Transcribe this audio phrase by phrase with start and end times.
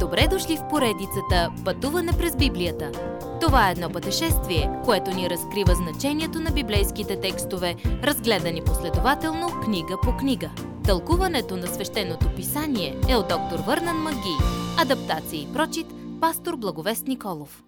[0.00, 2.92] Добре дошли в поредицата Пътуване през Библията.
[3.40, 10.16] Това е едно пътешествие, което ни разкрива значението на библейските текстове, разгледани последователно книга по
[10.16, 10.50] книга.
[10.84, 14.36] Тълкуването на свещеното писание е от доктор Върнан Маги.
[14.78, 15.86] Адаптация и прочит,
[16.20, 17.64] пастор Благовест Николов.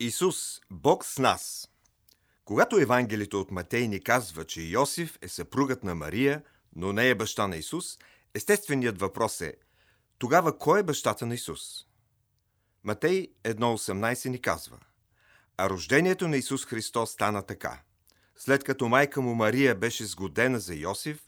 [0.00, 1.68] Исус, Бог с нас.
[2.44, 6.42] Когато Евангелието от Матей ни казва, че Йосиф е съпругът на Мария,
[6.76, 7.98] но не е баща на Исус,
[8.34, 9.54] естественият въпрос е–
[10.18, 11.60] тогава кой е бащата на Исус?
[12.84, 14.78] Матей 1.18 ни казва
[15.56, 17.82] А рождението на Исус Христос стана така.
[18.36, 21.20] След като майка му Мария беше сгодена за Йосиф,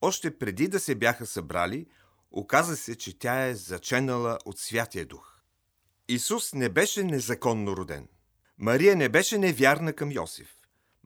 [0.00, 1.86] още преди да се бяха събрали,
[2.30, 5.40] оказа се, че тя е заченала от Святия Дух.
[6.08, 8.08] Исус не беше незаконно роден.
[8.58, 10.57] Мария не беше невярна към Йосиф.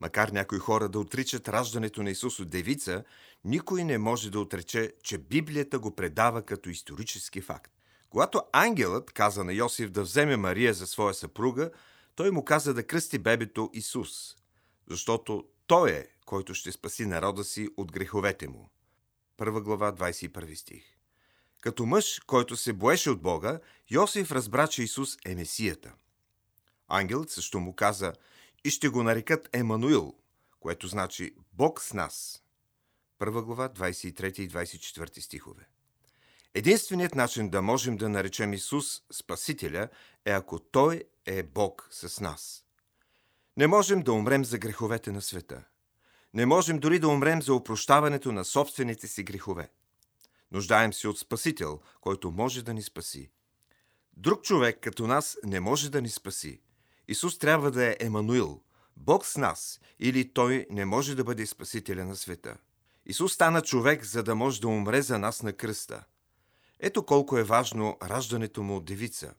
[0.02, 3.04] Макар някои хора да отричат раждането на Исус от девица,
[3.44, 7.72] никой не може да отрече, че Библията го предава като исторически факт.
[8.10, 11.70] Когато ангелът каза на Йосиф да вземе Мария за своя съпруга,
[12.14, 14.36] той му каза да кръсти бебето Исус,
[14.90, 18.70] защото той е, който ще спаси народа си от греховете му.
[19.36, 20.84] Първа глава, 21 стих.
[21.60, 25.92] Като мъж, който се боеше от Бога, Йосиф разбра, че Исус е Месията.
[26.88, 28.12] Ангелът също му каза–
[28.64, 30.14] и ще го нарекат Емануил,
[30.60, 32.42] което значи Бог с нас.
[33.18, 35.68] Първа глава, 23 и 24 стихове.
[36.54, 39.88] Единственият начин да можем да наречем Исус Спасителя
[40.24, 42.64] е ако Той е Бог с нас.
[43.56, 45.64] Не можем да умрем за греховете на света.
[46.34, 49.70] Не можем дори да умрем за опрощаването на собствените си грехове.
[50.52, 53.30] Нуждаем се от Спасител, който може да ни спаси.
[54.16, 56.60] Друг човек като нас не може да ни спаси–
[57.08, 58.60] Исус трябва да е Емануил,
[58.96, 62.56] Бог с нас, или Той не може да бъде Спасителя на света.
[63.06, 66.04] Исус стана човек, за да може да умре за нас на кръста.
[66.80, 69.34] Ето колко е важно раждането му от девица.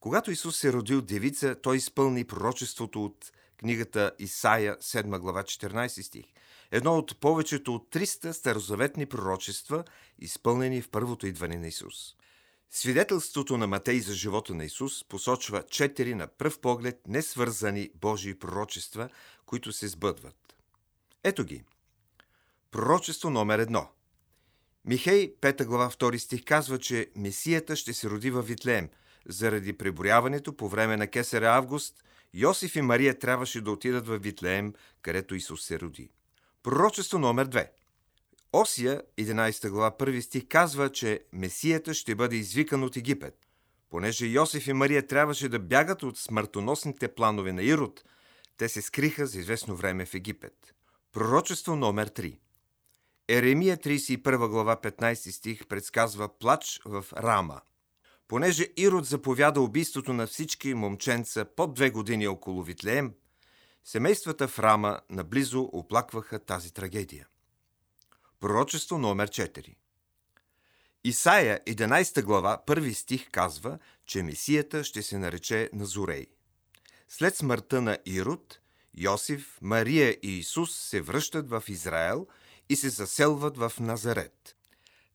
[0.00, 6.02] Когато Исус се роди от девица, той изпълни пророчеството от книгата Исаия, 7 глава, 14
[6.02, 6.24] стих.
[6.70, 9.84] Едно от повечето от 300 старозаветни пророчества,
[10.18, 12.16] изпълнени в първото идване на Исус.
[12.70, 19.08] Свидетелството на Матей за живота на Исус посочва четири на пръв поглед несвързани Божии пророчества,
[19.46, 20.56] които се сбъдват.
[21.24, 21.64] Ето ги.
[22.70, 23.88] Пророчество номер едно.
[24.84, 28.88] Михей, 5 глава, 2 стих казва, че Месията ще се роди във Витлеем.
[29.28, 32.04] Заради преброяването по време на Кесаря Август,
[32.34, 36.10] Йосиф и Мария трябваше да отидат във Витлеем, където Исус се роди.
[36.62, 37.68] Пророчество номер 2.
[38.52, 43.34] Осия, 11 глава, 1 стих казва, че Месията ще бъде извикан от Египет.
[43.90, 48.04] Понеже Йосиф и Мария трябваше да бягат от смъртоносните планове на Ирод,
[48.56, 50.74] те се скриха за известно време в Египет.
[51.12, 52.38] Пророчество номер 3
[53.28, 57.60] Еремия 31 глава 15 стих предсказва плач в Рама.
[58.28, 63.12] Понеже Ирод заповяда убийството на всички момченца под две години около Витлеем,
[63.84, 67.26] семействата в Рама наблизо оплакваха тази трагедия.
[68.40, 69.74] Пророчество номер 4
[71.04, 76.26] Исаия 11 глава, първи стих казва, че Месията ще се нарече Назорей.
[77.08, 78.60] След смъртта на Ирод,
[78.94, 82.26] Йосиф, Мария и Исус се връщат в Израел
[82.68, 84.56] и се заселват в Назарет.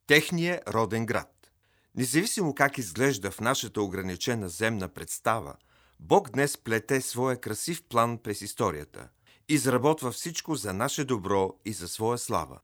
[0.06, 1.50] Техния роден град.
[1.94, 5.56] Независимо как изглежда в нашата ограничена земна представа,
[6.00, 9.08] Бог днес плете своя красив план през историята.
[9.48, 12.60] Изработва всичко за наше добро и за своя слава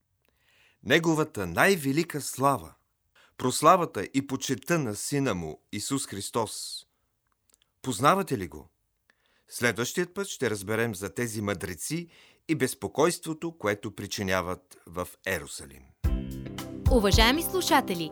[0.83, 2.73] неговата най-велика слава,
[3.37, 6.85] прославата и почета на Сина му Исус Христос.
[7.81, 8.69] Познавате ли го?
[9.47, 12.07] Следващият път ще разберем за тези мъдреци
[12.47, 15.83] и безпокойството, което причиняват в Ерусалим.
[16.91, 18.11] Уважаеми слушатели!